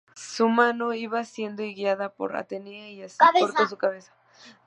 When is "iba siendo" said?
0.95-1.61